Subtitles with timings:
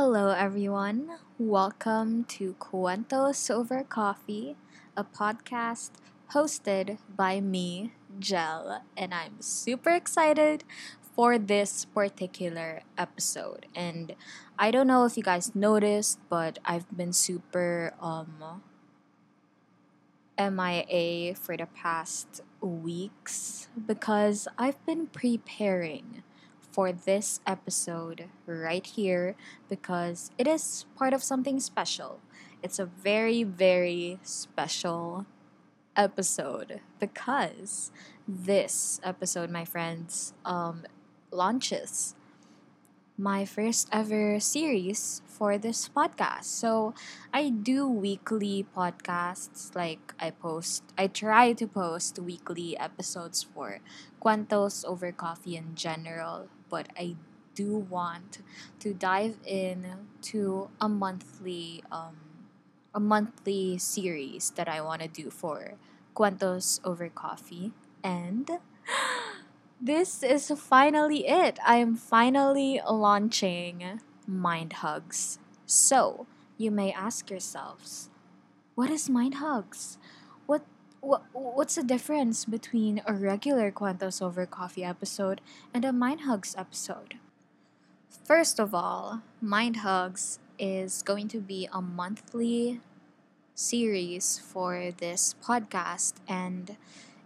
[0.00, 1.18] Hello, everyone.
[1.36, 4.56] Welcome to Kwentos Over Coffee,
[4.96, 5.90] a podcast
[6.32, 10.64] hosted by me, Gel, and I'm super excited
[11.14, 13.66] for this particular episode.
[13.76, 14.16] And
[14.58, 18.62] I don't know if you guys noticed, but I've been super um
[20.38, 26.22] MIA for the past weeks because I've been preparing
[26.72, 29.36] for this episode right here
[29.68, 32.20] because it is part of something special.
[32.62, 35.26] It's a very, very special
[35.96, 37.90] episode because
[38.26, 40.84] this episode, my friends, um,
[41.30, 42.14] launches
[43.20, 46.44] my first ever series for this podcast.
[46.44, 46.94] So
[47.34, 49.74] I do weekly podcasts.
[49.76, 53.80] Like I post, I try to post weekly episodes for
[54.24, 57.16] Kwentos over coffee in general, but I
[57.54, 58.38] do want
[58.78, 62.16] to dive in to a monthly um
[62.94, 65.74] a monthly series that I want to do for
[66.14, 68.50] Kwentos over coffee and
[69.80, 71.58] this is finally it.
[71.64, 75.38] I am finally launching Mind Hugs.
[75.66, 76.26] So,
[76.58, 78.10] you may ask yourselves,
[78.74, 79.98] what is Mind Hugs?
[80.46, 80.64] What
[81.00, 85.40] what what's the difference between a regular Kwentos over coffee episode
[85.72, 87.16] and a Mind Hugs episode?
[88.24, 92.80] First of all, Mind Hugs is going to be a monthly
[93.54, 96.76] series for this podcast and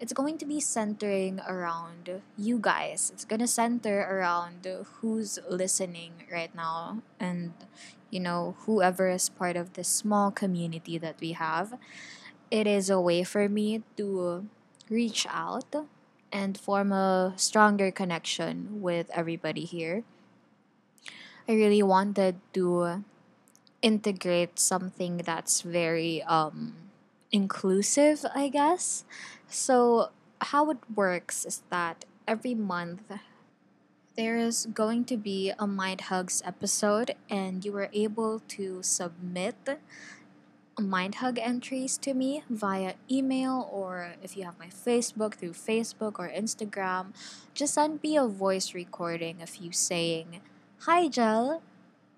[0.00, 3.10] it's going to be centering around you guys.
[3.14, 4.66] It's going to center around
[5.00, 7.52] who's listening right now and
[8.10, 11.78] you know whoever is part of this small community that we have.
[12.52, 14.44] It is a way for me to
[14.90, 15.72] reach out
[16.30, 20.04] and form a stronger connection with everybody here.
[21.48, 23.04] I really wanted to
[23.80, 26.92] integrate something that's very um
[27.32, 29.08] inclusive, I guess.
[29.48, 30.12] So,
[30.52, 33.08] how it works is that every month
[34.14, 39.56] there is going to be a Mind Hugs episode, and you are able to submit
[40.80, 46.18] Mind Hug entries to me via email or if you have my Facebook through Facebook
[46.18, 47.12] or Instagram,
[47.52, 50.40] just send me a voice recording of you saying,
[50.80, 51.62] Hi, Gel,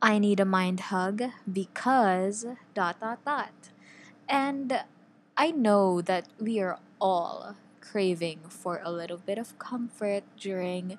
[0.01, 3.71] I need a mind hug because dot dot dot.
[4.29, 4.85] And
[5.37, 10.99] I know that we are all craving for a little bit of comfort during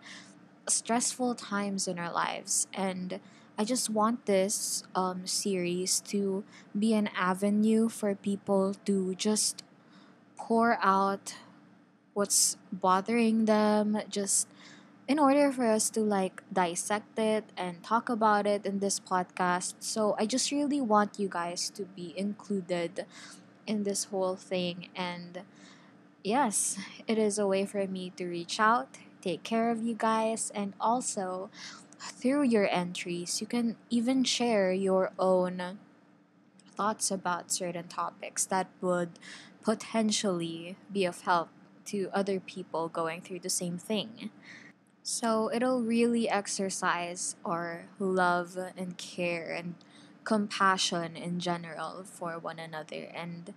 [0.68, 2.68] stressful times in our lives.
[2.74, 3.20] And
[3.58, 6.44] I just want this um, series to
[6.78, 9.64] be an avenue for people to just
[10.38, 11.36] pour out
[12.14, 14.48] what's bothering them, just
[15.08, 19.76] in order for us to like dissect it and talk about it in this podcast.
[19.80, 23.06] So I just really want you guys to be included
[23.68, 24.90] in this whole thing.
[24.96, 25.42] And
[26.24, 26.78] yes,
[27.08, 28.90] it is a way for me to reach out,
[29.22, 31.50] take care of you guys, and also
[32.00, 35.80] through your entries, you can even share your own
[36.76, 39.20] thoughts about certain topics that would
[39.64, 41.50] potentially be of help
[41.86, 44.30] to other people going through the same thing.
[45.04, 49.76] So it'll really exercise our love and care and
[50.24, 53.12] compassion in general for one another.
[53.14, 53.54] And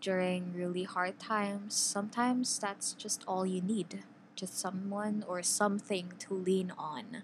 [0.00, 4.04] during really hard times, sometimes that's just all you need
[4.36, 7.22] just someone or something to lean on.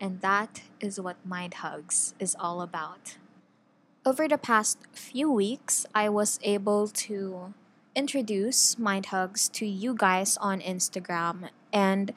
[0.00, 3.16] And that is what Mind Hugs is all about.
[4.04, 7.54] Over the past few weeks, I was able to
[7.94, 12.12] introduce Mind Hugs to you guys on Instagram, and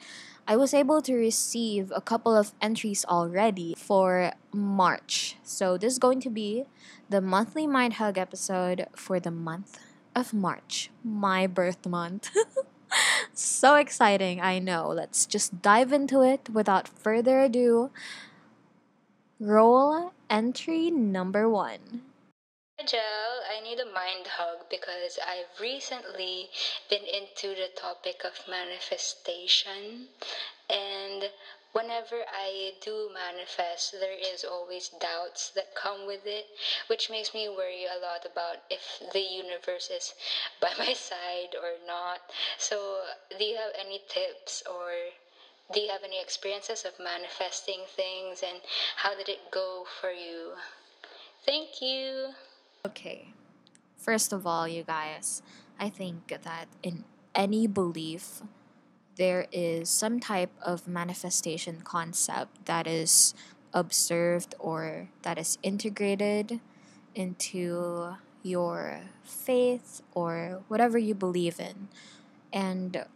[0.46, 5.36] I was able to receive a couple of entries already for March.
[5.42, 6.64] So, this is going to be
[7.10, 9.78] the monthly Mind Hug episode for the month
[10.14, 12.30] of March, my birth month.
[13.40, 14.88] so exciting, I know.
[14.88, 17.90] Let's just dive into it without further ado.
[19.40, 22.02] Roll entry number one.
[22.86, 26.48] Joel, I need a mind hug because I've recently
[26.90, 30.08] been into the topic of manifestation
[30.68, 31.30] and
[31.72, 36.46] whenever I do manifest there is always doubts that come with it
[36.88, 40.14] which makes me worry a lot about if the universe is
[40.60, 42.20] by my side or not.
[42.58, 43.00] So,
[43.38, 44.90] do you have any tips or
[45.72, 48.60] do you have any experiences of manifesting things and
[48.96, 50.52] how did it go for you?
[51.46, 52.30] Thank you.
[52.86, 53.28] Okay.
[53.96, 55.42] First of all, you guys,
[55.78, 57.04] I think that in
[57.34, 58.42] any belief,
[59.22, 63.34] there is some type of manifestation concept that is
[63.72, 66.58] observed or that is integrated
[67.14, 71.86] into your faith or whatever you believe in.
[72.52, 73.06] And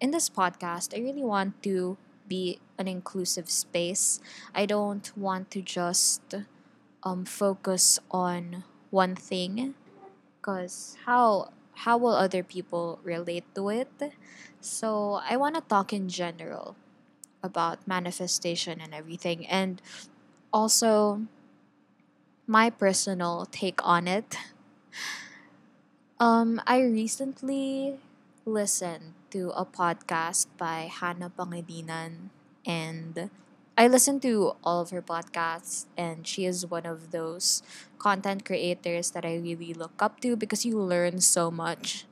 [0.00, 4.20] in this podcast, I really want to be an inclusive space.
[4.54, 6.34] I don't want to just
[7.02, 9.74] um, focus on one thing
[10.40, 13.90] because how how will other people relate to it?
[14.60, 16.76] So I want to talk in general
[17.42, 19.82] about manifestation and everything and
[20.52, 21.26] also
[22.46, 24.36] my personal take on it.
[26.20, 27.98] Um, I recently
[28.46, 32.30] listened to a podcast by Hannah Pangilinan
[32.64, 33.30] and
[33.76, 37.62] I listen to all of her podcasts and she is one of those
[37.98, 42.06] content creators that I really look up to because you learn so much.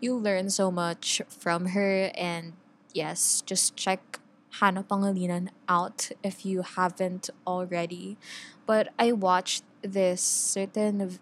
[0.00, 2.54] You learn so much from her and
[2.94, 4.20] yes, just check
[4.60, 8.16] Hannah Pangilinan out if you haven't already.
[8.64, 11.18] But I watched this certain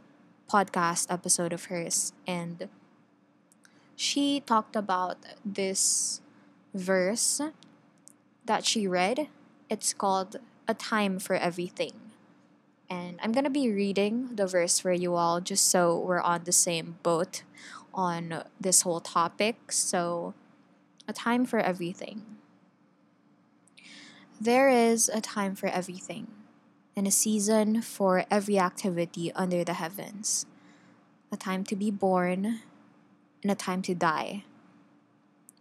[0.49, 2.69] podcast episode of hers and
[3.97, 6.20] she talked about this
[6.75, 7.41] verse
[8.44, 9.29] that she read.
[9.70, 10.37] It's called
[10.69, 11.93] A Time for Everything.
[12.90, 16.44] And I'm going to be reading the verse for you all just so we're on
[16.44, 17.44] the same boat
[17.94, 19.72] on this whole topic.
[19.72, 20.34] So,
[21.08, 22.22] a time for everything.
[24.38, 26.26] There is a time for everything,
[26.94, 30.44] and a season for every activity under the heavens.
[31.32, 32.60] A time to be born,
[33.43, 34.44] and a time to die.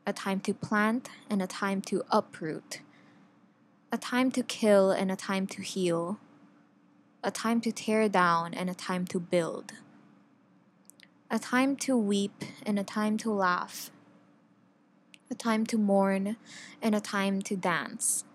[0.06, 2.81] A time to plant, and a time to uproot.
[3.94, 6.18] A time to kill, and a time to heal.
[7.24, 9.74] A time to tear down, and a time to build.
[11.30, 13.92] A time to weep, and a time to laugh.
[15.30, 16.38] A time to mourn,
[16.81, 18.25] and a time to dance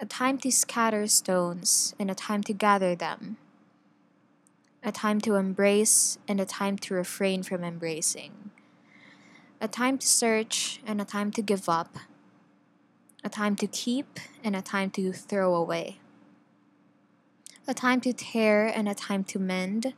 [0.00, 3.36] a time to scatter stones and a time to gather them,
[4.82, 8.50] a time to embrace and a time to refrain from embracing,
[9.60, 11.96] a time to search and a time to give up,
[13.28, 16.00] a time to keep and a time to throw away,
[17.66, 19.92] a time to tear and a time to mend,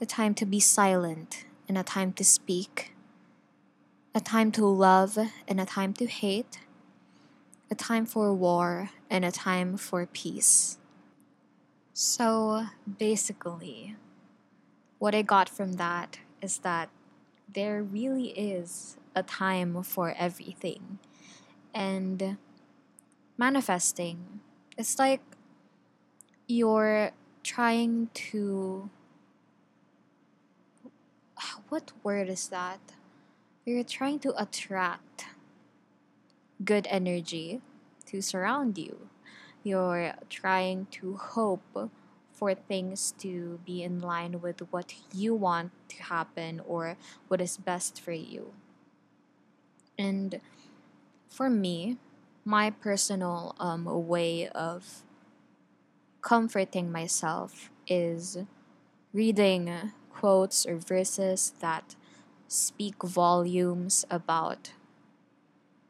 [0.00, 2.94] a time to be silent and a time to speak,
[4.14, 6.60] a time to love and a time to hate
[7.70, 10.76] a time for war, and a time for peace.
[11.94, 12.66] So
[12.98, 13.94] basically,
[14.98, 16.88] what I got from that is that
[17.52, 20.98] there really is a time for everything.
[21.74, 22.36] And
[23.38, 24.40] manifesting,
[24.76, 25.22] it's like
[26.46, 27.12] you're
[27.42, 28.90] trying to.
[31.68, 32.80] What word is that?
[33.64, 35.26] You're trying to attract
[36.64, 37.60] good energy
[38.06, 39.08] to surround you.
[39.62, 41.90] You're trying to hope
[42.32, 46.96] for things to be in line with what you want to happen or
[47.28, 48.52] what is best for you.
[49.98, 50.40] And
[51.30, 51.96] for me,
[52.44, 55.02] my personal um, way of
[56.20, 58.36] comforting myself is
[59.12, 61.94] reading quotes or verses that
[62.48, 64.72] speak volumes about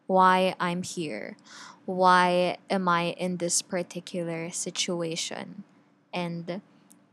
[0.06, 1.36] why I'm here.
[1.86, 5.64] Why am I in this particular situation?
[6.12, 6.60] And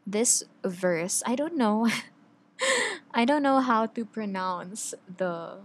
[0.05, 1.89] this verse, I don't know.
[3.13, 5.62] I don't know how to pronounce the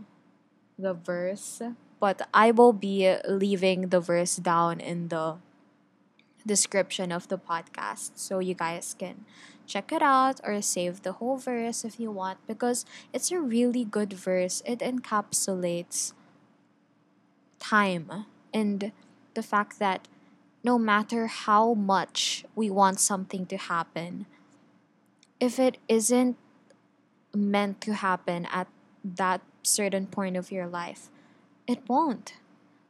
[0.79, 1.63] the verse,
[2.03, 5.37] but I will be leaving the verse down in the
[6.45, 9.25] description of the podcast so you guys can
[9.69, 13.85] check it out or save the whole verse if you want because it's a really
[13.85, 14.65] good verse.
[14.67, 16.13] It encapsulates
[17.61, 18.91] time and
[19.35, 20.09] the fact that
[20.65, 24.27] no matter how much we want something to happen,
[25.39, 26.37] if it isn't
[27.33, 28.67] meant to happen at
[29.05, 31.09] that certain point of your life,
[31.67, 32.35] it won't.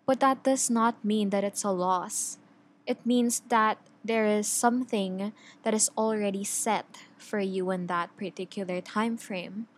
[0.07, 2.39] But that does not mean that it's a loss.
[2.87, 8.81] It means that there is something that is already set for you in that particular
[8.81, 9.69] time frame.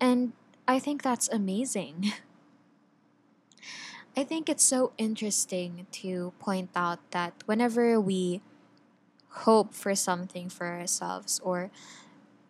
[0.00, 0.32] And
[0.66, 2.12] I think that's amazing.
[4.16, 8.42] I think it's so interesting to point out that whenever we
[9.46, 11.70] hope for something for ourselves, or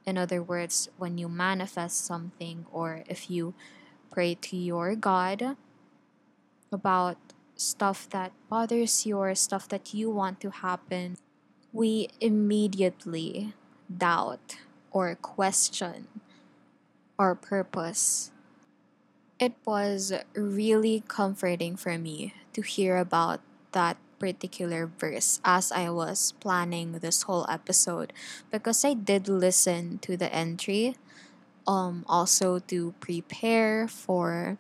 [0.05, 3.55] in other words, when you manifest something, or if you
[4.11, 5.57] pray to your God
[6.73, 7.17] about
[7.57, 11.17] stuff that bothers you or stuff that you want to happen,
[11.73, 13.55] we immediately
[13.89, 14.57] doubt
[14.91, 16.09] or question
[17.19, 18.31] our purpose.
[19.39, 23.41] It was really comforting for me to hear about
[23.73, 28.13] that particular verse as I was planning this whole episode
[28.53, 30.95] because I did listen to the entry
[31.67, 34.59] um also to prepare for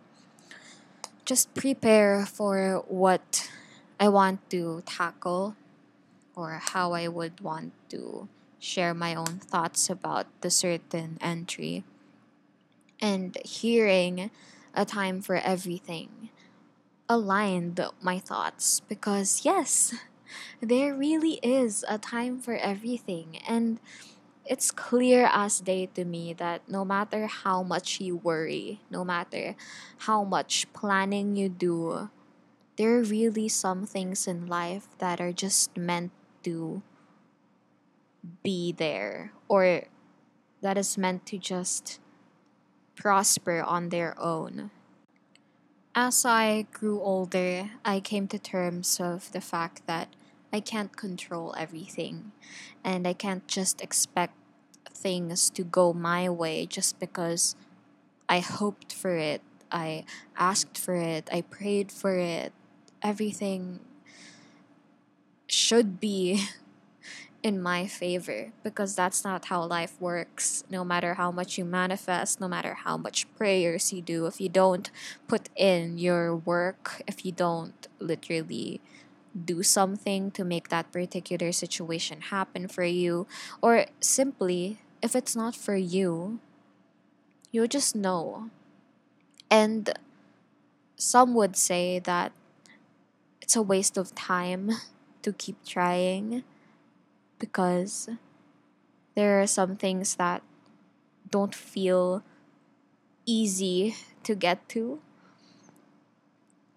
[1.25, 3.50] just prepare for what
[4.00, 5.57] I want to tackle
[6.35, 11.85] or how I would want to share my own thoughts about the certain entry
[13.00, 14.31] and hearing
[14.75, 16.31] a time for everything
[17.09, 19.93] aligned my thoughts because yes
[20.61, 23.38] there really is a time for everything.
[23.47, 23.81] And
[24.45, 29.55] it's clear as day to me that no matter how much you worry no matter
[30.09, 32.11] how much planning you do
[32.77, 36.11] there are really some things in life that are just meant
[36.43, 36.83] to
[38.43, 39.83] be there or
[40.63, 41.99] that is meant to just
[42.95, 44.71] prosper on their own.
[45.95, 50.09] As I grew older, I came to terms of the fact that
[50.53, 52.33] I can't control everything
[52.85, 54.35] and I can't just expect
[54.91, 57.57] things to go my way just because
[58.29, 59.41] I hoped for it,
[59.71, 60.05] I
[60.37, 62.53] asked for it, I prayed for it.
[63.03, 63.81] Everything
[65.47, 66.45] should be
[67.43, 70.65] in my favor because that's not how life works.
[70.71, 74.49] No matter how much you manifest, no matter how much prayers you do, if you
[74.49, 74.91] don't
[75.27, 78.81] put in your work, if you don't literally
[79.33, 83.27] do something to make that particular situation happen for you,
[83.61, 86.39] or simply if it's not for you,
[87.51, 88.51] you'll just know.
[89.51, 89.93] And
[90.97, 92.33] some would say that
[93.41, 94.71] it's a waste of time
[95.23, 96.45] to keep trying
[97.39, 98.09] because
[99.15, 100.43] there are some things that
[101.29, 102.23] don't feel
[103.27, 105.01] easy to get to.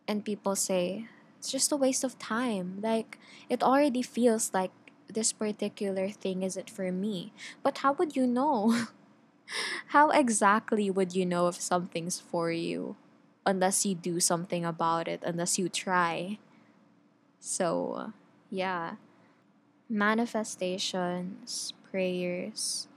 [0.08, 1.08] And people say,
[1.46, 2.82] it's just a waste of time.
[2.82, 4.72] Like, it already feels like
[5.06, 7.34] this particular thing isn't for me.
[7.62, 8.88] But how would you know?
[9.94, 12.96] how exactly would you know if something's for you?
[13.46, 16.40] Unless you do something about it, unless you try.
[17.40, 18.12] So,
[18.50, 18.98] yeah.
[19.88, 22.88] Manifestations, prayers,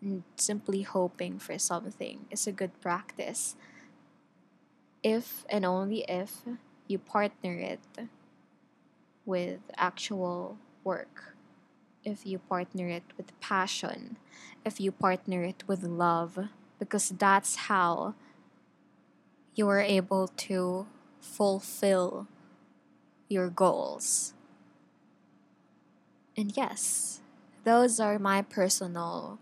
[0.00, 3.54] and simply hoping for something is a good practice.
[5.04, 6.42] If and only if
[6.88, 7.80] you partner it
[9.24, 11.36] with actual work,
[12.04, 14.16] if you partner it with passion,
[14.64, 16.48] if you partner it with love,
[16.78, 18.14] because that's how
[19.54, 20.86] you are able to
[21.20, 22.26] fulfill
[23.28, 24.34] your goals.
[26.36, 27.20] And yes,
[27.64, 29.38] those are my personal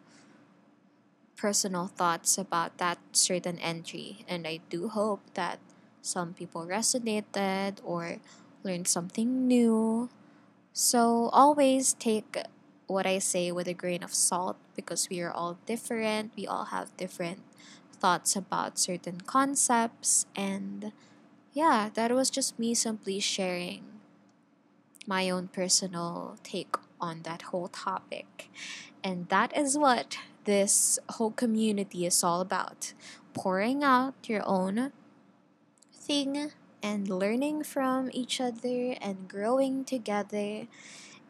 [1.36, 5.58] personal thoughts about that certain entry and I do hope that
[6.02, 8.18] some people resonated or
[8.62, 10.08] learned something new.
[10.72, 12.36] So always take
[12.86, 16.32] what I say with a grain of salt because we are all different.
[16.36, 17.40] We all have different
[17.92, 20.92] thoughts about certain concepts and
[21.52, 23.82] yeah, that was just me simply sharing
[25.06, 28.48] my own personal take on that whole topic.
[29.02, 32.92] And that is what this whole community is all about
[33.34, 34.92] pouring out your own
[36.00, 36.50] thing
[36.82, 40.66] and learning from each other and growing together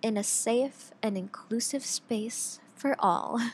[0.03, 3.41] in a safe and inclusive space for all.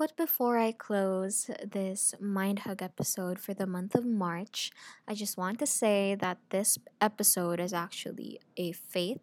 [0.00, 4.72] But before I close this Mind Hug episode for the month of March,
[5.06, 9.20] I just want to say that this episode is actually a faith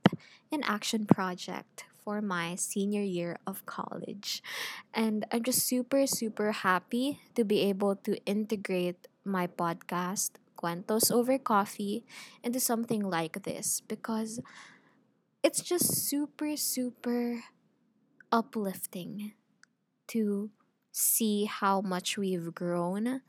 [0.52, 4.44] in action project for my senior year of college.
[4.94, 11.38] And I'm just super, super happy to be able to integrate my podcast, Kwentos Over
[11.38, 12.04] Coffee,
[12.44, 14.40] into something like this because
[15.44, 17.44] it's just super, super
[18.32, 19.34] uplifting
[20.08, 20.50] to
[20.92, 23.22] see how much we've grown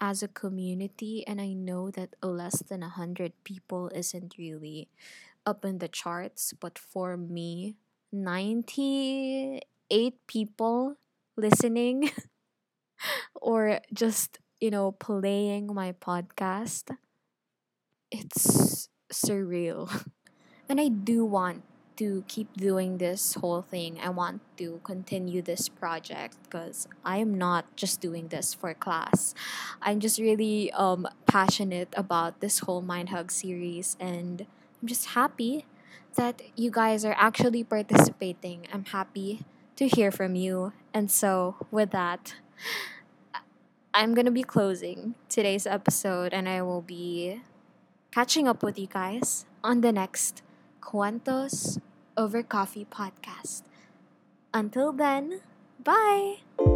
[0.00, 1.24] as a community.
[1.26, 4.88] And I know that less than 100 people isn't really
[5.46, 7.76] up in the charts but for me
[8.12, 10.96] 98 people
[11.36, 12.10] listening
[13.34, 16.96] or just you know playing my podcast
[18.10, 20.06] it's surreal
[20.68, 21.64] and I do want
[21.96, 24.00] to keep doing this whole thing.
[24.02, 29.34] I want to continue this project because I am not just doing this for class.
[29.82, 34.46] I'm just really um, passionate about this whole Mind Hug series, and
[34.80, 35.66] I'm just happy
[36.16, 38.66] that you guys are actually participating.
[38.72, 39.44] I'm happy
[39.76, 40.72] to hear from you.
[40.94, 42.34] And so, with that,
[43.94, 47.42] I'm going to be closing today's episode, and I will be
[48.10, 50.42] catching up with you guys on the next
[50.80, 51.78] Kwentos
[52.16, 53.62] Over Coffee podcast.
[54.54, 55.40] Until then,
[55.82, 56.71] bye!